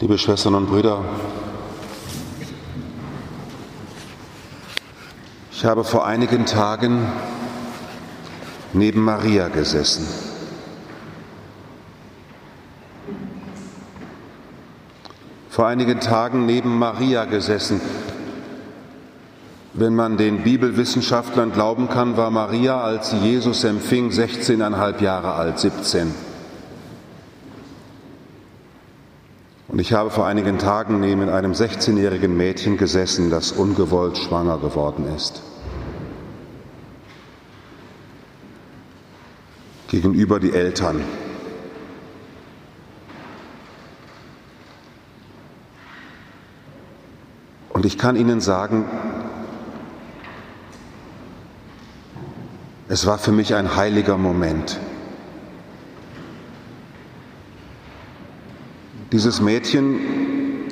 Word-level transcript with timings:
Liebe 0.00 0.16
Schwestern 0.16 0.54
und 0.54 0.66
Brüder, 0.66 1.04
ich 5.50 5.64
habe 5.64 5.82
vor 5.82 6.06
einigen 6.06 6.46
Tagen 6.46 7.04
neben 8.72 9.02
Maria 9.02 9.48
gesessen. 9.48 10.06
Vor 15.50 15.66
einigen 15.66 15.98
Tagen 15.98 16.46
neben 16.46 16.78
Maria 16.78 17.24
gesessen. 17.24 17.80
Wenn 19.72 19.96
man 19.96 20.16
den 20.16 20.44
Bibelwissenschaftlern 20.44 21.50
glauben 21.50 21.88
kann, 21.88 22.16
war 22.16 22.30
Maria, 22.30 22.80
als 22.80 23.10
sie 23.10 23.18
Jesus 23.18 23.64
empfing, 23.64 24.10
16,5 24.10 25.02
Jahre 25.02 25.32
alt, 25.32 25.58
17. 25.58 26.27
Und 29.78 29.82
ich 29.82 29.92
habe 29.92 30.10
vor 30.10 30.26
einigen 30.26 30.58
Tagen 30.58 30.98
neben 30.98 31.28
einem 31.28 31.52
16-jährigen 31.52 32.36
Mädchen 32.36 32.78
gesessen, 32.78 33.30
das 33.30 33.52
ungewollt 33.52 34.18
schwanger 34.18 34.58
geworden 34.58 35.06
ist. 35.14 35.40
Gegenüber 39.86 40.40
die 40.40 40.52
Eltern. 40.52 41.04
Und 47.68 47.86
ich 47.86 47.98
kann 47.98 48.16
Ihnen 48.16 48.40
sagen, 48.40 48.84
es 52.88 53.06
war 53.06 53.18
für 53.18 53.30
mich 53.30 53.54
ein 53.54 53.76
heiliger 53.76 54.18
Moment. 54.18 54.80
Dieses 59.10 59.40
Mädchen, 59.40 60.00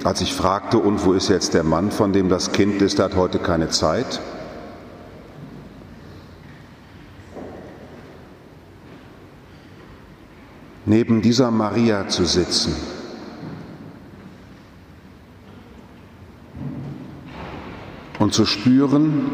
als 0.04 0.20
ich 0.20 0.34
fragte, 0.34 0.78
und 0.78 1.04
wo 1.04 1.15
ist 1.15 1.29
jetzt 1.29 1.54
der 1.54 1.65
Mann, 1.65 1.90
von 1.90 2.12
dem 2.12 2.29
das 2.29 2.52
Kind 2.52 2.82
ist, 2.82 2.98
der 2.98 3.06
hat 3.06 3.16
heute 3.16 3.38
keine 3.38 3.70
Zeit, 3.70 4.20
neben 10.84 11.23
dieser 11.23 11.51
Maria 11.51 12.09
zu 12.09 12.26
sitzen, 12.26 12.74
und 18.18 18.34
zu 18.34 18.46
spüren, 18.46 19.30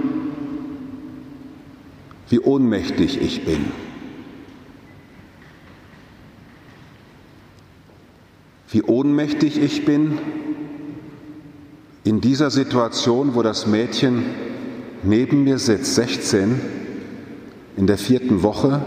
wie 2.29 2.41
ohnmächtig 2.41 3.21
ich 3.21 3.45
bin. 3.45 3.92
Wie 8.73 8.83
ohnmächtig 8.83 9.61
ich 9.61 9.85
bin 9.85 10.19
in 12.05 12.23
dieser 12.23 12.51
Situation, 12.51 13.35
wo 13.35 13.43
das 13.43 13.67
Mädchen 13.67 14.25
neben 15.03 15.45
mir 15.45 15.59
sitzt, 15.59 15.95
16, 15.95 16.61
in 17.77 17.87
der 17.87 17.99
vierten 17.99 18.43
Woche, 18.43 18.83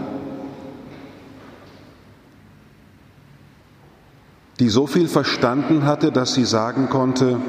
die 4.58 4.68
so 4.68 4.88
viel 4.88 5.06
verstanden 5.06 5.84
hatte, 5.84 6.10
dass 6.10 6.34
sie 6.34 6.44
sagen 6.44 6.88
konnte, 6.88 7.40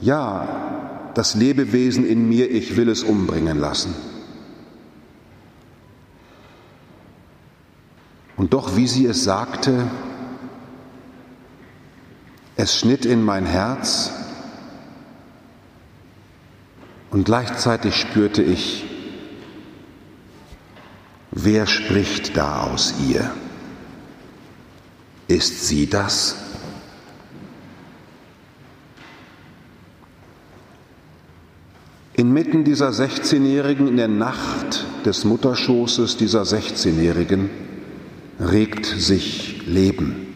ja, 0.00 1.10
das 1.14 1.34
Lebewesen 1.34 2.06
in 2.06 2.28
mir, 2.28 2.50
ich 2.50 2.76
will 2.76 2.88
es 2.88 3.02
umbringen 3.02 3.58
lassen. 3.58 3.94
Und 8.36 8.54
doch, 8.54 8.76
wie 8.76 8.86
sie 8.86 9.06
es 9.06 9.24
sagte, 9.24 9.84
es 12.60 12.78
schnitt 12.78 13.06
in 13.06 13.24
mein 13.24 13.46
Herz 13.46 14.12
und 17.10 17.24
gleichzeitig 17.24 17.96
spürte 17.96 18.42
ich, 18.42 18.84
wer 21.30 21.66
spricht 21.66 22.36
da 22.36 22.64
aus 22.64 22.94
ihr? 23.08 23.30
Ist 25.26 25.66
sie 25.66 25.88
das? 25.88 26.36
Inmitten 32.14 32.64
dieser 32.64 32.90
16-Jährigen, 32.90 33.88
in 33.88 33.96
der 33.96 34.08
Nacht 34.08 34.84
des 35.06 35.24
Mutterschoßes 35.24 36.18
dieser 36.18 36.42
16-Jährigen, 36.42 37.48
regt 38.38 38.84
sich 38.84 39.66
Leben. 39.66 40.29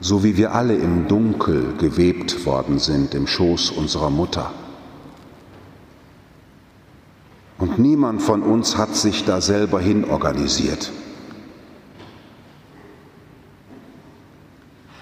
So 0.00 0.24
wie 0.24 0.36
wir 0.38 0.54
alle 0.54 0.74
im 0.74 1.08
Dunkel 1.08 1.74
gewebt 1.78 2.46
worden 2.46 2.78
sind 2.78 3.14
im 3.14 3.26
Schoß 3.26 3.70
unserer 3.70 4.08
Mutter. 4.08 4.50
Und 7.58 7.78
niemand 7.78 8.22
von 8.22 8.42
uns 8.42 8.78
hat 8.78 8.96
sich 8.96 9.26
da 9.26 9.42
selber 9.42 9.78
hin 9.80 10.06
organisiert. 10.06 10.90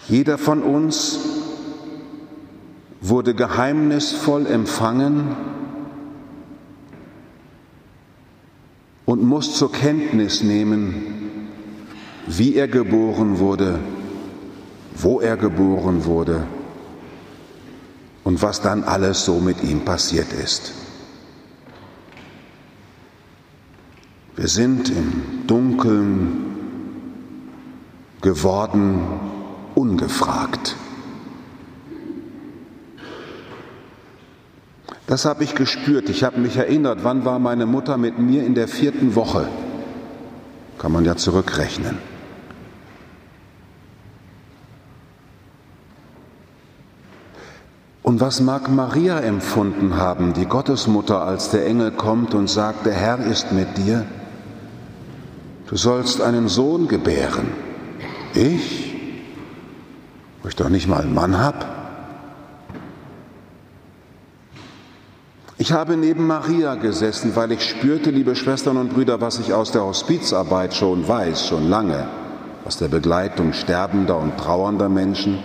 Jeder 0.09 0.37
von 0.37 0.63
uns 0.63 1.21
wurde 3.01 3.35
geheimnisvoll 3.35 4.47
empfangen 4.47 5.37
und 9.07 9.23
muss 9.23 9.55
zur 9.55 9.71
Kenntnis 9.71 10.43
nehmen, 10.43 11.39
wie 12.27 12.57
er 12.57 12.67
geboren 12.67 13.39
wurde 13.39 13.79
wo 15.01 15.21
er 15.21 15.37
geboren 15.37 16.05
wurde 16.05 16.45
und 18.25 18.43
was 18.43 18.61
dann 18.61 18.85
alles 18.85 19.25
so 19.25 19.39
mit 19.39 19.63
ihm 19.63 19.85
passiert 19.85 20.33
ist. 20.33 20.73
Wir 24.37 24.49
sind 24.49 24.91
im 24.91 25.47
Dunkeln 25.47 26.45
geworden, 28.23 29.01
ungefragt. 29.75 30.77
Das 35.07 35.25
habe 35.25 35.43
ich 35.43 35.55
gespürt. 35.55 36.11
Ich 36.11 36.23
habe 36.23 36.39
mich 36.39 36.57
erinnert, 36.57 37.03
wann 37.03 37.25
war 37.25 37.39
meine 37.39 37.67
Mutter 37.67 37.97
mit 37.97 38.19
mir 38.19 38.45
in 38.45 38.55
der 38.55 38.69
vierten 38.69 39.15
Woche? 39.15 39.49
Kann 40.79 40.93
man 40.93 41.05
ja 41.05 41.17
zurückrechnen. 41.17 41.99
Und 48.09 48.23
was 48.23 48.41
mag 48.41 48.71
Maria 48.71 49.21
empfunden 49.21 49.99
haben, 49.99 50.33
die 50.33 50.47
Gottesmutter, 50.47 51.21
als 51.21 51.51
der 51.51 51.67
Engel 51.67 51.91
kommt 51.91 52.33
und 52.33 52.49
sagt, 52.49 52.87
der 52.87 52.95
Herr 52.95 53.19
ist 53.19 53.53
mit 53.53 53.77
dir? 53.77 54.07
Du 55.67 55.77
sollst 55.77 56.23
einen 56.23 56.49
Sohn 56.49 56.89
gebären. 56.89 57.49
Ich? 58.33 58.97
Wo 60.43 60.49
ich 60.49 60.57
doch 60.57 60.71
nicht 60.71 60.89
mal 60.89 61.03
einen 61.03 61.13
Mann 61.13 61.39
hab? 61.39 61.67
Ich 65.59 65.73
habe 65.73 65.99
neben 65.99 66.27
Maria 66.27 66.77
gesessen, 66.77 67.37
weil 67.37 67.53
ich 67.53 67.63
spürte, 67.63 68.09
liebe 68.09 68.37
Schwestern 68.37 68.79
und 68.79 68.95
Brüder, 68.95 69.21
was 69.21 69.39
ich 69.39 69.53
aus 69.53 69.71
der 69.71 69.85
Hospizarbeit 69.85 70.73
schon 70.73 71.07
weiß, 71.07 71.47
schon 71.47 71.69
lange, 71.69 72.09
aus 72.65 72.79
der 72.79 72.89
Begleitung 72.89 73.53
sterbender 73.53 74.17
und 74.17 74.39
trauernder 74.39 74.89
Menschen 74.89 75.41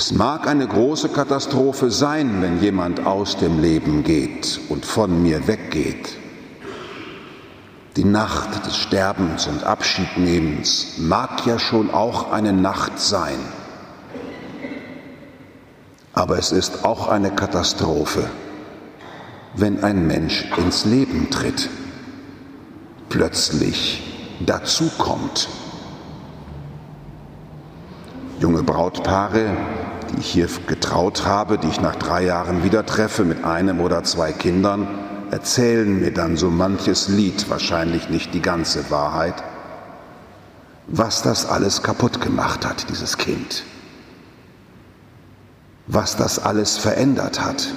es 0.00 0.12
mag 0.12 0.46
eine 0.46 0.66
große 0.66 1.10
Katastrophe 1.10 1.90
sein, 1.90 2.40
wenn 2.40 2.62
jemand 2.62 3.04
aus 3.04 3.36
dem 3.36 3.60
Leben 3.60 4.02
geht 4.02 4.58
und 4.70 4.86
von 4.86 5.22
mir 5.22 5.46
weggeht. 5.46 6.16
Die 7.96 8.06
Nacht 8.06 8.64
des 8.64 8.78
Sterbens 8.78 9.46
und 9.46 9.62
Abschiednehmens 9.62 10.94
mag 11.00 11.44
ja 11.44 11.58
schon 11.58 11.90
auch 11.90 12.32
eine 12.32 12.54
Nacht 12.54 12.98
sein. 12.98 13.38
Aber 16.14 16.38
es 16.38 16.50
ist 16.50 16.86
auch 16.86 17.08
eine 17.08 17.32
Katastrophe, 17.32 18.24
wenn 19.54 19.84
ein 19.84 20.06
Mensch 20.06 20.46
ins 20.56 20.86
Leben 20.86 21.28
tritt, 21.28 21.68
plötzlich 23.10 24.02
dazukommt 24.46 25.50
junge 28.40 28.62
Brautpaare, 28.62 29.54
ich 30.20 30.30
hier 30.30 30.48
getraut 30.66 31.26
habe, 31.26 31.58
die 31.58 31.68
ich 31.68 31.80
nach 31.80 31.96
drei 31.96 32.24
Jahren 32.24 32.62
wieder 32.62 32.86
treffe 32.86 33.24
mit 33.24 33.44
einem 33.44 33.80
oder 33.80 34.04
zwei 34.04 34.32
Kindern, 34.32 34.86
erzählen 35.30 35.98
mir 35.98 36.12
dann 36.12 36.36
so 36.36 36.50
manches 36.50 37.08
Lied, 37.08 37.48
wahrscheinlich 37.50 38.08
nicht 38.08 38.34
die 38.34 38.42
ganze 38.42 38.90
Wahrheit, 38.90 39.42
was 40.86 41.22
das 41.22 41.46
alles 41.46 41.82
kaputt 41.82 42.20
gemacht 42.20 42.66
hat, 42.66 42.88
dieses 42.90 43.16
Kind. 43.16 43.64
Was 45.86 46.16
das 46.16 46.38
alles 46.38 46.76
verändert 46.76 47.44
hat. 47.44 47.68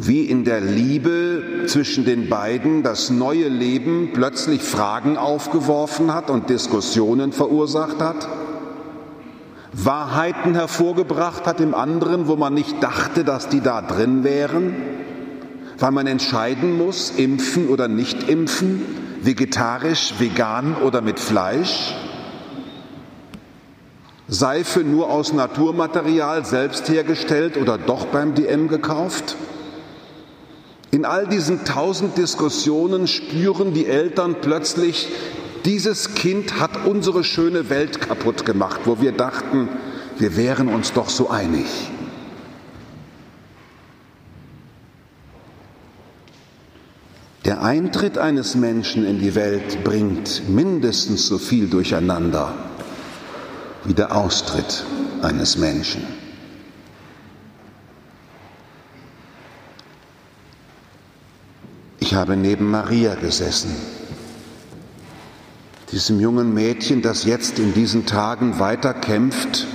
wie 0.00 0.26
in 0.26 0.44
der 0.44 0.60
Liebe 0.60 1.64
zwischen 1.66 2.04
den 2.04 2.28
beiden 2.28 2.84
das 2.84 3.10
neue 3.10 3.48
Leben 3.48 4.10
plötzlich 4.14 4.62
Fragen 4.62 5.16
aufgeworfen 5.16 6.14
hat 6.14 6.30
und 6.30 6.50
Diskussionen 6.50 7.32
verursacht 7.32 8.00
hat, 8.00 8.28
Wahrheiten 9.84 10.54
hervorgebracht 10.54 11.46
hat 11.46 11.60
im 11.60 11.72
anderen, 11.72 12.26
wo 12.26 12.34
man 12.34 12.52
nicht 12.52 12.82
dachte, 12.82 13.22
dass 13.22 13.48
die 13.48 13.60
da 13.60 13.80
drin 13.80 14.24
wären, 14.24 14.74
weil 15.78 15.92
man 15.92 16.08
entscheiden 16.08 16.76
muss, 16.76 17.10
impfen 17.10 17.68
oder 17.68 17.86
nicht 17.86 18.28
impfen, 18.28 18.84
vegetarisch, 19.22 20.14
vegan 20.18 20.74
oder 20.74 21.00
mit 21.00 21.20
Fleisch. 21.20 21.94
Seife 24.26 24.80
nur 24.80 25.10
aus 25.10 25.32
Naturmaterial 25.32 26.44
selbst 26.44 26.88
hergestellt 26.88 27.56
oder 27.56 27.78
doch 27.78 28.06
beim 28.06 28.34
DM 28.34 28.66
gekauft? 28.66 29.36
In 30.90 31.04
all 31.04 31.28
diesen 31.28 31.64
tausend 31.64 32.18
Diskussionen 32.18 33.06
spüren 33.06 33.74
die 33.74 33.86
Eltern 33.86 34.36
plötzlich, 34.40 35.08
dieses 35.64 36.14
Kind 36.14 36.60
hat 36.60 36.84
unsere 36.86 37.24
schöne 37.24 37.70
Welt 37.70 38.00
kaputt 38.00 38.44
gemacht, 38.44 38.80
wo 38.84 39.00
wir 39.00 39.12
dachten, 39.12 39.68
wir 40.18 40.36
wären 40.36 40.68
uns 40.68 40.92
doch 40.92 41.08
so 41.08 41.30
einig. 41.30 41.66
Der 47.44 47.62
Eintritt 47.62 48.18
eines 48.18 48.54
Menschen 48.56 49.06
in 49.06 49.20
die 49.20 49.34
Welt 49.34 49.82
bringt 49.82 50.48
mindestens 50.48 51.26
so 51.26 51.38
viel 51.38 51.68
durcheinander 51.68 52.52
wie 53.84 53.94
der 53.94 54.14
Austritt 54.14 54.84
eines 55.22 55.56
Menschen. 55.56 56.02
Ich 62.00 62.14
habe 62.14 62.36
neben 62.36 62.70
Maria 62.70 63.14
gesessen, 63.14 63.74
diesem 65.92 66.20
jungen 66.20 66.52
Mädchen, 66.52 67.02
das 67.02 67.24
jetzt 67.24 67.58
in 67.58 67.72
diesen 67.72 68.04
Tagen 68.04 68.58
weiter 68.58 68.92
kämpft. 68.92 69.66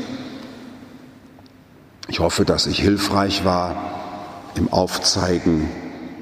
Ich 2.07 2.19
hoffe, 2.19 2.45
dass 2.45 2.67
ich 2.67 2.79
hilfreich 2.79 3.43
war 3.45 4.51
im 4.55 4.71
Aufzeigen 4.71 5.69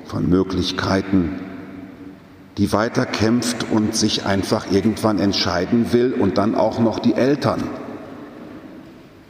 von 0.06 0.30
Möglichkeiten, 0.30 1.40
die 2.58 2.72
weiter 2.72 3.06
kämpft 3.06 3.70
und 3.72 3.96
sich 3.96 4.26
einfach 4.26 4.72
irgendwann 4.72 5.20
entscheiden 5.20 5.92
will 5.92 6.14
und 6.14 6.38
dann 6.38 6.56
auch 6.56 6.80
noch 6.80 7.00
die 7.00 7.14
Eltern, 7.14 7.64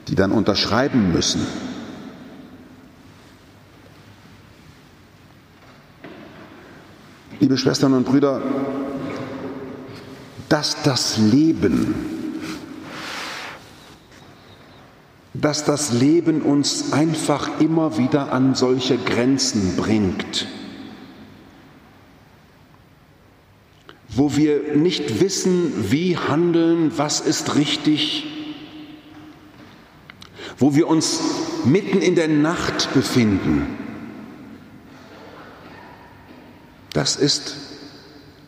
die 0.07 0.15
dann 0.15 0.31
unterschreiben 0.31 1.11
müssen. 1.11 1.45
Liebe 7.39 7.57
Schwestern 7.57 7.93
und 7.93 8.05
Brüder, 8.05 8.41
dass 10.51 10.83
das 10.83 11.17
Leben, 11.17 11.95
dass 15.33 15.63
das 15.63 15.93
Leben 15.93 16.41
uns 16.41 16.91
einfach 16.91 17.61
immer 17.61 17.97
wieder 17.97 18.33
an 18.33 18.53
solche 18.53 18.97
Grenzen 18.97 19.77
bringt, 19.77 20.47
wo 24.09 24.35
wir 24.35 24.75
nicht 24.75 25.21
wissen, 25.21 25.89
wie 25.89 26.17
handeln, 26.17 26.91
was 26.97 27.21
ist 27.21 27.55
richtig, 27.55 28.27
wo 30.57 30.75
wir 30.75 30.89
uns 30.89 31.21
mitten 31.63 32.01
in 32.01 32.15
der 32.15 32.27
Nacht 32.27 32.93
befinden. 32.93 33.77
Das 36.91 37.15
ist 37.15 37.70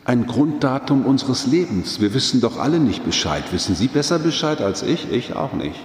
ein 0.04 0.26
Grunddatum 0.26 1.06
unseres 1.06 1.46
Lebens. 1.46 2.00
Wir 2.00 2.12
wissen 2.12 2.40
doch 2.40 2.58
alle 2.58 2.78
nicht 2.78 3.04
Bescheid. 3.04 3.44
Wissen 3.52 3.74
Sie 3.74 3.88
besser 3.88 4.18
Bescheid 4.18 4.60
als 4.60 4.82
ich? 4.82 5.10
Ich 5.10 5.34
auch 5.34 5.54
nicht. 5.54 5.80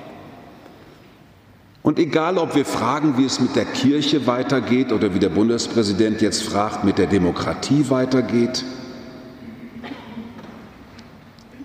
Und 1.82 1.98
egal, 1.98 2.38
ob 2.38 2.56
wir 2.56 2.66
fragen, 2.66 3.18
wie 3.18 3.26
es 3.26 3.40
mit 3.40 3.56
der 3.56 3.66
Kirche 3.66 4.28
weitergeht 4.28 4.92
oder 4.92 5.14
wie 5.16 5.20
der 5.20 5.30
Bundespräsident 5.30 6.22
jetzt 6.22 6.44
fragt, 6.44 6.84
mit 6.84 6.98
der 6.98 7.08
Demokratie 7.08 7.90
weitergeht, 7.90 8.66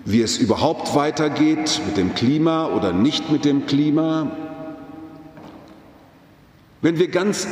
wie 0.05 0.21
es 0.21 0.37
überhaupt 0.37 0.95
weitergeht 0.95 1.81
mit 1.85 1.97
dem 1.97 2.15
Klima 2.15 2.67
oder 2.67 2.93
nicht 2.93 3.29
mit 3.29 3.43
dem 3.43 3.65
Klima, 3.65 4.31
wenn 6.81 6.97
wir 6.97 7.09
ganz 7.09 7.47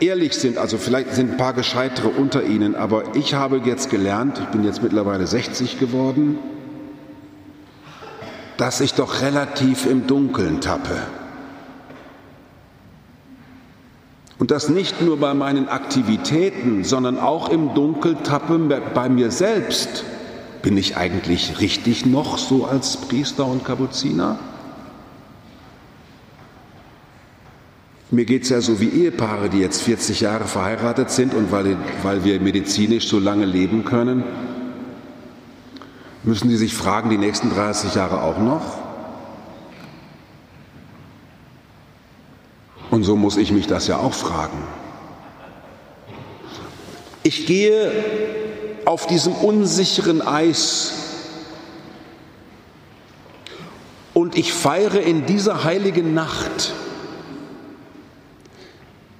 ehrlich 0.00 0.34
sind, 0.34 0.58
also 0.58 0.78
vielleicht 0.78 1.12
sind 1.14 1.32
ein 1.32 1.36
paar 1.36 1.52
Gescheitere 1.52 2.08
unter 2.08 2.44
Ihnen, 2.44 2.74
aber 2.74 3.16
ich 3.16 3.34
habe 3.34 3.60
jetzt 3.64 3.90
gelernt, 3.90 4.38
ich 4.40 4.46
bin 4.46 4.64
jetzt 4.64 4.82
mittlerweile 4.82 5.26
60 5.26 5.78
geworden, 5.78 6.38
dass 8.56 8.80
ich 8.80 8.94
doch 8.94 9.22
relativ 9.22 9.86
im 9.86 10.06
Dunkeln 10.06 10.60
tappe. 10.60 10.96
Und 14.38 14.52
das 14.52 14.68
nicht 14.68 15.02
nur 15.02 15.18
bei 15.18 15.34
meinen 15.34 15.68
Aktivitäten, 15.68 16.84
sondern 16.84 17.18
auch 17.18 17.48
im 17.48 17.74
Dunkeln 17.74 18.22
tappe 18.22 18.58
bei 18.94 19.08
mir 19.08 19.30
selbst. 19.30 20.04
Bin 20.62 20.76
ich 20.76 20.96
eigentlich 20.96 21.60
richtig 21.60 22.06
noch 22.06 22.38
so 22.38 22.64
als 22.64 22.96
Priester 22.96 23.46
und 23.46 23.64
Kapuziner? 23.64 24.38
Mir 28.10 28.24
geht 28.24 28.44
es 28.44 28.48
ja 28.48 28.62
so 28.62 28.80
wie 28.80 28.88
Ehepaare, 28.88 29.50
die 29.50 29.58
jetzt 29.58 29.82
40 29.82 30.20
Jahre 30.20 30.44
verheiratet 30.44 31.10
sind 31.10 31.34
und 31.34 31.52
weil, 31.52 31.76
weil 32.02 32.24
wir 32.24 32.40
medizinisch 32.40 33.06
so 33.06 33.18
lange 33.18 33.44
leben 33.44 33.84
können, 33.84 34.24
müssen 36.22 36.48
die 36.48 36.56
sich 36.56 36.72
fragen, 36.72 37.10
die 37.10 37.18
nächsten 37.18 37.50
30 37.50 37.94
Jahre 37.94 38.22
auch 38.22 38.38
noch? 38.38 38.78
Und 42.90 43.04
so 43.04 43.14
muss 43.14 43.36
ich 43.36 43.52
mich 43.52 43.66
das 43.66 43.86
ja 43.86 43.98
auch 43.98 44.14
fragen. 44.14 44.58
Ich 47.22 47.44
gehe 47.44 47.92
auf 48.86 49.06
diesem 49.06 49.34
unsicheren 49.34 50.22
Eis 50.22 50.94
und 54.14 54.38
ich 54.38 54.54
feiere 54.54 55.02
in 55.02 55.26
dieser 55.26 55.64
heiligen 55.64 56.14
Nacht 56.14 56.72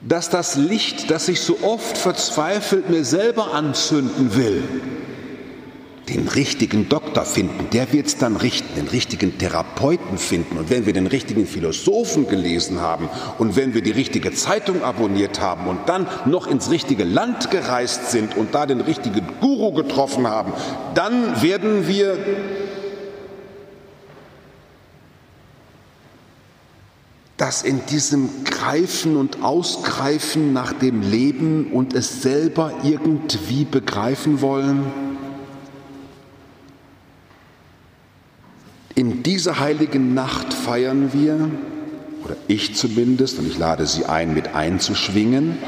dass 0.08 0.30
das 0.30 0.56
Licht, 0.56 1.10
das 1.10 1.28
ich 1.28 1.40
so 1.40 1.58
oft 1.62 1.98
verzweifelt 1.98 2.88
mir 2.88 3.04
selber 3.04 3.52
anzünden 3.52 4.34
will, 4.34 4.62
den 6.08 6.26
richtigen 6.26 6.88
Doktor 6.88 7.26
finden, 7.26 7.68
der 7.72 7.92
wird 7.92 8.06
es 8.06 8.16
dann 8.16 8.36
richten, 8.36 8.74
den 8.76 8.88
richtigen 8.88 9.36
Therapeuten 9.36 10.16
finden. 10.16 10.56
Und 10.56 10.70
wenn 10.70 10.86
wir 10.86 10.94
den 10.94 11.06
richtigen 11.06 11.46
Philosophen 11.46 12.26
gelesen 12.26 12.80
haben 12.80 13.10
und 13.36 13.56
wenn 13.56 13.74
wir 13.74 13.82
die 13.82 13.90
richtige 13.90 14.32
Zeitung 14.32 14.82
abonniert 14.82 15.40
haben 15.40 15.66
und 15.66 15.86
dann 15.86 16.06
noch 16.24 16.46
ins 16.46 16.70
richtige 16.70 17.04
Land 17.04 17.50
gereist 17.50 18.10
sind 18.10 18.38
und 18.38 18.54
da 18.54 18.64
den 18.64 18.80
richtigen 18.80 19.26
Guru 19.42 19.72
getroffen 19.72 20.26
haben, 20.26 20.54
dann 20.94 21.42
werden 21.42 21.86
wir 21.86 22.16
dass 27.38 27.62
in 27.62 27.86
diesem 27.86 28.44
Greifen 28.44 29.16
und 29.16 29.42
Ausgreifen 29.42 30.52
nach 30.52 30.72
dem 30.72 31.02
Leben 31.02 31.72
und 31.72 31.94
es 31.94 32.20
selber 32.20 32.72
irgendwie 32.82 33.64
begreifen 33.64 34.40
wollen, 34.40 34.84
in 38.96 39.22
dieser 39.22 39.60
heiligen 39.60 40.12
Nacht 40.14 40.52
feiern 40.52 41.12
wir, 41.12 41.48
oder 42.24 42.36
ich 42.48 42.74
zumindest, 42.74 43.38
und 43.38 43.46
ich 43.46 43.56
lade 43.56 43.86
Sie 43.86 44.06
ein, 44.06 44.34
mit 44.34 44.56
einzuschwingen. 44.56 45.58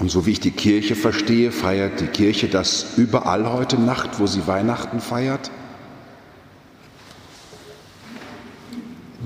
Und 0.00 0.10
so 0.10 0.26
wie 0.26 0.32
ich 0.32 0.40
die 0.40 0.50
Kirche 0.50 0.96
verstehe, 0.96 1.52
feiert 1.52 2.00
die 2.00 2.08
Kirche 2.08 2.48
das 2.48 2.94
überall 2.96 3.52
heute 3.52 3.80
Nacht, 3.80 4.18
wo 4.18 4.26
sie 4.26 4.48
Weihnachten 4.48 4.98
feiert. 4.98 5.52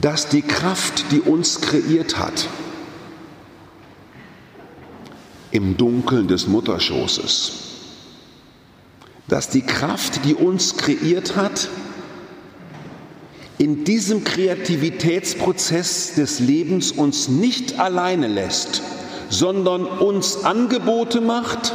Dass 0.03 0.29
die 0.29 0.43
Kraft, 0.43 1.07
die 1.13 1.21
uns 1.21 1.61
kreiert 1.61 2.19
hat, 2.19 2.49
im 5.53 5.77
Dunkeln 5.77 6.27
des 6.27 6.49
Mutterschoßes, 6.49 7.53
dass 9.29 9.49
die 9.49 9.63
Kraft, 9.63 10.25
die 10.25 10.35
uns 10.35 10.77
kreiert 10.77 11.37
hat, 11.37 11.69
in 13.59 13.85
diesem 13.85 14.25
Kreativitätsprozess 14.25 16.17
des 16.17 16.41
Lebens 16.41 16.91
uns 16.91 17.29
nicht 17.29 17.79
alleine 17.79 18.27
lässt, 18.27 18.83
sondern 19.29 19.87
uns 19.87 20.45
Angebote 20.45 21.21
macht, 21.21 21.73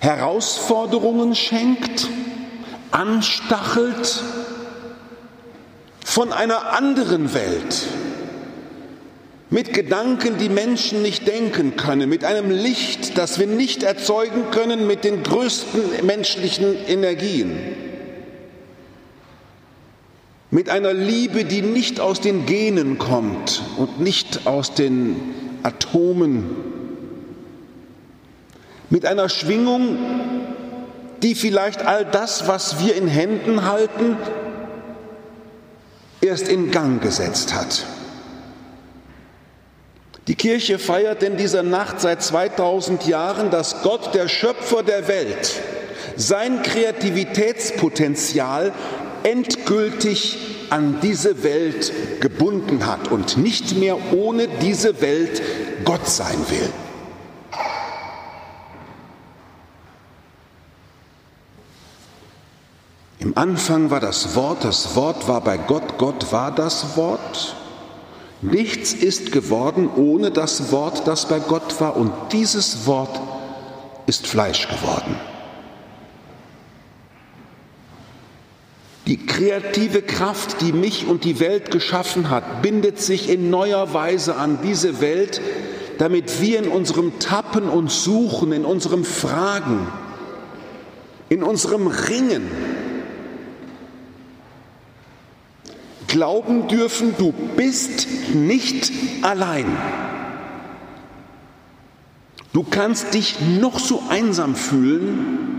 Herausforderungen 0.00 1.36
schenkt, 1.36 2.08
anstachelt, 2.90 4.24
von 6.10 6.32
einer 6.32 6.72
anderen 6.72 7.34
Welt, 7.34 7.86
mit 9.48 9.72
Gedanken, 9.72 10.38
die 10.38 10.48
Menschen 10.48 11.02
nicht 11.02 11.28
denken 11.28 11.76
können, 11.76 12.08
mit 12.08 12.24
einem 12.24 12.50
Licht, 12.50 13.16
das 13.16 13.38
wir 13.38 13.46
nicht 13.46 13.84
erzeugen 13.84 14.50
können, 14.50 14.88
mit 14.88 15.04
den 15.04 15.22
größten 15.22 16.04
menschlichen 16.04 16.74
Energien, 16.88 17.56
mit 20.50 20.68
einer 20.68 20.92
Liebe, 20.92 21.44
die 21.44 21.62
nicht 21.62 22.00
aus 22.00 22.20
den 22.20 22.44
Genen 22.44 22.98
kommt 22.98 23.62
und 23.76 24.00
nicht 24.00 24.48
aus 24.48 24.74
den 24.74 25.14
Atomen, 25.62 26.50
mit 28.90 29.06
einer 29.06 29.28
Schwingung, 29.28 29.96
die 31.22 31.36
vielleicht 31.36 31.86
all 31.86 32.04
das, 32.04 32.48
was 32.48 32.84
wir 32.84 32.96
in 32.96 33.06
Händen 33.06 33.64
halten, 33.64 34.16
erst 36.20 36.48
in 36.48 36.70
Gang 36.70 37.02
gesetzt 37.02 37.54
hat. 37.54 37.86
Die 40.26 40.34
Kirche 40.34 40.78
feiert 40.78 41.22
in 41.22 41.36
dieser 41.36 41.62
Nacht 41.62 42.00
seit 42.00 42.22
2000 42.22 43.06
Jahren, 43.06 43.50
dass 43.50 43.82
Gott, 43.82 44.14
der 44.14 44.28
Schöpfer 44.28 44.82
der 44.82 45.06
Welt, 45.08 45.60
sein 46.16 46.62
Kreativitätspotenzial 46.62 48.72
endgültig 49.22 50.38
an 50.70 50.98
diese 51.02 51.42
Welt 51.42 51.92
gebunden 52.20 52.86
hat 52.86 53.10
und 53.10 53.38
nicht 53.38 53.76
mehr 53.76 53.98
ohne 54.12 54.46
diese 54.62 55.00
Welt 55.00 55.42
Gott 55.84 56.08
sein 56.08 56.38
will. 56.48 56.70
Im 63.30 63.38
Anfang 63.38 63.92
war 63.92 64.00
das 64.00 64.34
Wort, 64.34 64.64
das 64.64 64.96
Wort 64.96 65.28
war 65.28 65.40
bei 65.40 65.56
Gott, 65.56 65.98
Gott 65.98 66.32
war 66.32 66.52
das 66.52 66.96
Wort. 66.96 67.54
Nichts 68.42 68.92
ist 68.92 69.30
geworden 69.30 69.88
ohne 69.94 70.32
das 70.32 70.72
Wort, 70.72 71.06
das 71.06 71.28
bei 71.28 71.38
Gott 71.38 71.80
war, 71.80 71.96
und 71.96 72.10
dieses 72.32 72.86
Wort 72.86 73.20
ist 74.06 74.26
Fleisch 74.26 74.66
geworden. 74.66 75.14
Die 79.06 79.24
kreative 79.24 80.02
Kraft, 80.02 80.60
die 80.60 80.72
mich 80.72 81.06
und 81.06 81.22
die 81.22 81.38
Welt 81.38 81.70
geschaffen 81.70 82.30
hat, 82.30 82.62
bindet 82.62 83.00
sich 83.00 83.30
in 83.30 83.48
neuer 83.48 83.94
Weise 83.94 84.34
an 84.34 84.58
diese 84.64 85.00
Welt, 85.00 85.40
damit 85.98 86.40
wir 86.40 86.58
in 86.58 86.68
unserem 86.68 87.20
Tappen 87.20 87.68
und 87.68 87.92
Suchen, 87.92 88.50
in 88.50 88.64
unserem 88.64 89.04
Fragen, 89.04 89.86
in 91.28 91.44
unserem 91.44 91.86
Ringen 91.86 92.79
glauben 96.10 96.68
dürfen, 96.68 97.14
du 97.16 97.32
bist 97.56 98.06
nicht 98.34 98.92
allein. 99.22 99.66
Du 102.52 102.64
kannst 102.64 103.14
dich 103.14 103.36
noch 103.60 103.78
so 103.78 104.02
einsam 104.10 104.54
fühlen, 104.54 105.50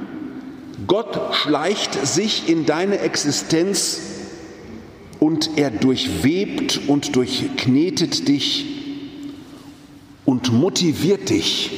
Gott 0.88 1.36
schleicht 1.36 2.06
sich 2.06 2.50
in 2.50 2.66
deine 2.66 3.00
Existenz 3.00 4.02
und 5.20 5.52
er 5.58 5.70
durchwebt 5.70 6.82
und 6.88 7.16
durchknetet 7.16 8.28
dich 8.28 8.66
und 10.26 10.52
motiviert 10.52 11.30
dich, 11.30 11.72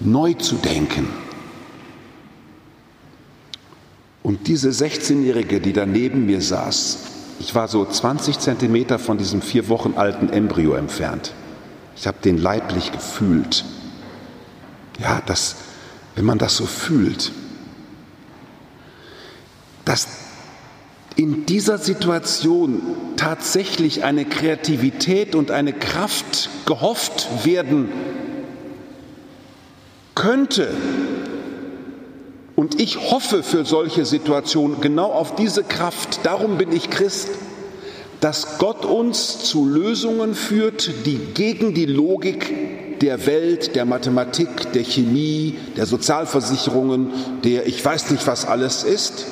neu 0.00 0.34
zu 0.34 0.56
denken. 0.56 1.21
Und 4.32 4.48
diese 4.48 4.70
16-Jährige, 4.70 5.60
die 5.60 5.74
da 5.74 5.84
neben 5.84 6.24
mir 6.24 6.40
saß, 6.40 7.00
ich 7.38 7.54
war 7.54 7.68
so 7.68 7.84
20 7.84 8.38
Zentimeter 8.38 8.98
von 8.98 9.18
diesem 9.18 9.42
vier 9.42 9.68
Wochen 9.68 9.92
alten 9.94 10.30
Embryo 10.30 10.72
entfernt. 10.72 11.34
Ich 11.96 12.06
habe 12.06 12.16
den 12.24 12.38
leiblich 12.38 12.92
gefühlt. 12.92 13.66
Ja, 14.98 15.20
das, 15.26 15.56
wenn 16.14 16.24
man 16.24 16.38
das 16.38 16.56
so 16.56 16.64
fühlt, 16.64 17.30
dass 19.84 20.08
in 21.16 21.44
dieser 21.44 21.76
Situation 21.76 22.80
tatsächlich 23.18 24.02
eine 24.02 24.24
Kreativität 24.24 25.34
und 25.34 25.50
eine 25.50 25.74
Kraft 25.74 26.48
gehofft 26.64 27.44
werden 27.44 27.90
könnte, 30.14 30.74
und 32.62 32.80
ich 32.80 33.10
hoffe 33.10 33.42
für 33.42 33.64
solche 33.64 34.04
Situationen 34.04 34.80
genau 34.80 35.10
auf 35.10 35.34
diese 35.34 35.64
Kraft. 35.64 36.20
Darum 36.22 36.58
bin 36.58 36.70
ich 36.70 36.90
Christ, 36.90 37.30
dass 38.20 38.58
Gott 38.58 38.84
uns 38.84 39.40
zu 39.42 39.66
Lösungen 39.66 40.36
führt, 40.36 40.88
die 41.04 41.18
gegen 41.34 41.74
die 41.74 41.86
Logik 41.86 43.00
der 43.00 43.26
Welt, 43.26 43.74
der 43.74 43.84
Mathematik, 43.84 44.72
der 44.74 44.84
Chemie, 44.84 45.58
der 45.76 45.86
Sozialversicherungen, 45.86 47.10
der 47.42 47.66
ich 47.66 47.84
weiß 47.84 48.12
nicht 48.12 48.28
was 48.28 48.46
alles 48.46 48.84
ist, 48.84 49.26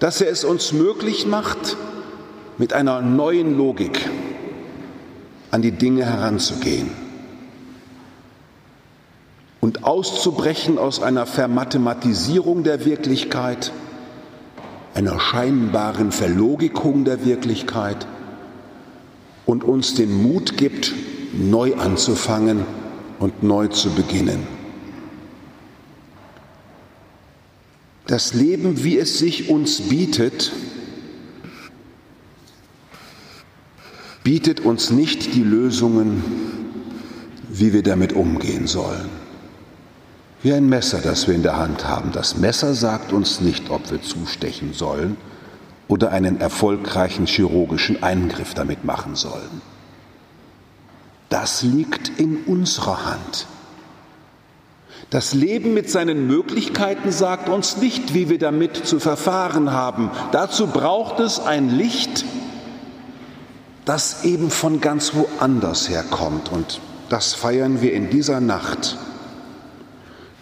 dass 0.00 0.20
er 0.20 0.28
es 0.28 0.42
uns 0.42 0.72
möglich 0.72 1.26
macht, 1.26 1.76
mit 2.58 2.72
einer 2.72 3.00
neuen 3.00 3.56
Logik 3.56 4.10
an 5.52 5.62
die 5.62 5.70
Dinge 5.70 6.04
heranzugehen 6.04 7.03
und 9.64 9.84
auszubrechen 9.84 10.76
aus 10.76 11.00
einer 11.00 11.24
Vermathematisierung 11.24 12.64
der 12.64 12.84
Wirklichkeit, 12.84 13.72
einer 14.92 15.18
scheinbaren 15.18 16.12
Verlogikung 16.12 17.06
der 17.06 17.24
Wirklichkeit 17.24 18.06
und 19.46 19.64
uns 19.64 19.94
den 19.94 20.22
Mut 20.22 20.58
gibt, 20.58 20.92
neu 21.32 21.76
anzufangen 21.76 22.66
und 23.18 23.42
neu 23.42 23.68
zu 23.68 23.88
beginnen. 23.88 24.46
Das 28.06 28.34
Leben, 28.34 28.84
wie 28.84 28.98
es 28.98 29.18
sich 29.18 29.48
uns 29.48 29.80
bietet, 29.80 30.52
bietet 34.24 34.60
uns 34.60 34.90
nicht 34.90 35.34
die 35.34 35.42
Lösungen, 35.42 36.22
wie 37.48 37.72
wir 37.72 37.82
damit 37.82 38.12
umgehen 38.12 38.66
sollen 38.66 39.23
wie 40.44 40.52
ein 40.52 40.68
Messer, 40.68 40.98
das 40.98 41.26
wir 41.26 41.34
in 41.34 41.42
der 41.42 41.56
Hand 41.56 41.88
haben. 41.88 42.12
Das 42.12 42.36
Messer 42.36 42.74
sagt 42.74 43.14
uns 43.14 43.40
nicht, 43.40 43.70
ob 43.70 43.90
wir 43.90 44.02
zustechen 44.02 44.74
sollen 44.74 45.16
oder 45.88 46.10
einen 46.10 46.38
erfolgreichen 46.38 47.24
chirurgischen 47.24 48.02
Eingriff 48.02 48.52
damit 48.52 48.84
machen 48.84 49.16
sollen. 49.16 49.62
Das 51.30 51.62
liegt 51.62 52.20
in 52.20 52.44
unserer 52.44 53.06
Hand. 53.06 53.46
Das 55.08 55.32
Leben 55.32 55.72
mit 55.72 55.88
seinen 55.88 56.26
Möglichkeiten 56.26 57.10
sagt 57.10 57.48
uns 57.48 57.78
nicht, 57.78 58.12
wie 58.12 58.28
wir 58.28 58.38
damit 58.38 58.86
zu 58.86 59.00
verfahren 59.00 59.72
haben. 59.72 60.10
Dazu 60.30 60.66
braucht 60.66 61.20
es 61.20 61.40
ein 61.40 61.70
Licht, 61.70 62.26
das 63.86 64.24
eben 64.24 64.50
von 64.50 64.82
ganz 64.82 65.14
woanders 65.14 65.88
herkommt. 65.88 66.52
Und 66.52 66.80
das 67.08 67.32
feiern 67.32 67.80
wir 67.80 67.94
in 67.94 68.10
dieser 68.10 68.40
Nacht 68.40 68.98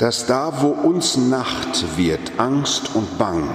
dass 0.03 0.27
da, 0.27 0.61
wo 0.61 0.67
uns 0.67 1.17
Nacht 1.17 1.97
wird, 1.97 2.33
Angst 2.37 2.97
und 2.97 3.19
Bang, 3.19 3.49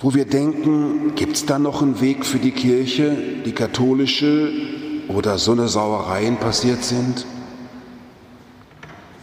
wo 0.00 0.14
wir 0.14 0.24
denken, 0.24 1.14
gibt 1.16 1.36
es 1.36 1.44
da 1.44 1.58
noch 1.58 1.82
einen 1.82 2.00
Weg 2.00 2.24
für 2.24 2.38
die 2.38 2.52
Kirche, 2.52 3.14
die 3.44 3.52
katholische, 3.52 4.50
oder 5.08 5.36
so 5.36 5.52
eine 5.52 5.68
Sauereien 5.68 6.38
passiert 6.38 6.82
sind? 6.82 7.26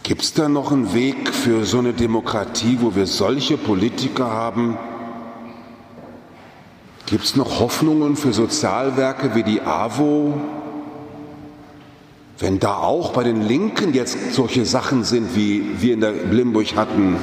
Gibt 0.04 0.22
es 0.22 0.32
da 0.32 0.48
noch 0.48 0.70
einen 0.70 0.94
Weg 0.94 1.34
für 1.34 1.64
so 1.64 1.80
eine 1.80 1.92
Demokratie, 1.92 2.78
wo 2.80 2.94
wir 2.94 3.08
solche 3.08 3.56
Politiker 3.56 4.30
haben? 4.30 4.78
Gibt 7.06 7.24
es 7.24 7.34
noch 7.34 7.58
Hoffnungen 7.58 8.14
für 8.14 8.32
Sozialwerke 8.32 9.34
wie 9.34 9.42
die 9.42 9.60
AWO, 9.60 10.34
wenn 12.38 12.60
da 12.60 12.76
auch 12.76 13.12
bei 13.12 13.24
den 13.24 13.42
Linken 13.42 13.94
jetzt 13.94 14.32
solche 14.32 14.64
Sachen 14.64 15.02
sind, 15.02 15.34
wie 15.34 15.80
wir 15.80 15.94
in 15.94 16.00
der 16.00 16.12
Limburg 16.12 16.76
hatten, 16.76 17.16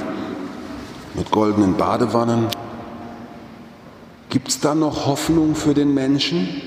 mit 1.13 1.31
goldenen 1.31 1.77
Badewannen, 1.77 2.47
gibt 4.29 4.49
es 4.49 4.59
da 4.59 4.75
noch 4.75 5.05
Hoffnung 5.05 5.55
für 5.55 5.73
den 5.73 5.93
Menschen? 5.93 6.61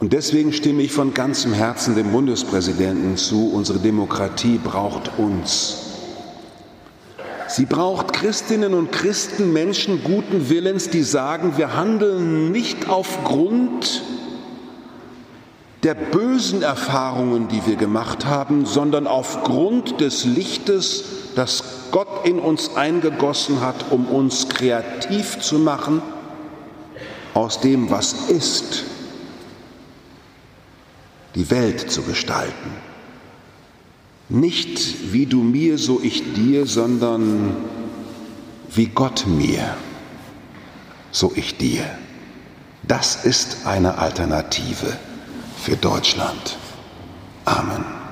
Und 0.00 0.12
deswegen 0.12 0.52
stimme 0.52 0.82
ich 0.82 0.92
von 0.92 1.14
ganzem 1.14 1.52
Herzen 1.52 1.94
dem 1.94 2.10
Bundespräsidenten 2.10 3.16
zu, 3.16 3.52
unsere 3.52 3.78
Demokratie 3.78 4.58
braucht 4.62 5.18
uns. 5.18 5.78
Sie 7.46 7.66
braucht 7.66 8.12
Christinnen 8.12 8.74
und 8.74 8.90
Christen, 8.90 9.52
Menschen 9.52 10.02
guten 10.02 10.50
Willens, 10.50 10.90
die 10.90 11.04
sagen, 11.04 11.56
wir 11.56 11.76
handeln 11.76 12.50
nicht 12.50 12.88
aufgrund 12.88 14.02
der 15.84 15.94
bösen 15.94 16.62
Erfahrungen, 16.62 17.48
die 17.48 17.66
wir 17.66 17.76
gemacht 17.76 18.24
haben, 18.24 18.64
sondern 18.64 19.06
aufgrund 19.06 20.00
des 20.00 20.24
Lichtes, 20.24 21.04
das 21.36 21.90
Gott 21.90 22.26
in 22.26 22.38
uns 22.38 22.74
eingegossen 22.74 23.60
hat, 23.60 23.90
um 23.90 24.06
uns 24.06 24.48
kreativ 24.48 25.40
zu 25.40 25.58
machen 25.58 26.00
aus 27.34 27.60
dem, 27.60 27.90
was 27.90 28.30
ist, 28.30 28.84
die 31.34 31.50
Welt 31.50 31.90
zu 31.90 32.02
gestalten. 32.02 32.70
Nicht 34.30 35.12
wie 35.12 35.26
du 35.26 35.42
mir, 35.42 35.76
so 35.76 36.00
ich 36.02 36.32
dir, 36.32 36.64
sondern 36.64 37.56
wie 38.70 38.86
Gott 38.86 39.26
mir, 39.26 39.76
so 41.10 41.30
ich 41.34 41.58
dir. 41.58 41.84
Das 42.84 43.24
ist 43.26 43.66
eine 43.66 43.98
Alternative 43.98 44.96
für 45.64 45.76
Deutschland. 45.78 46.58
Amen. 47.46 48.03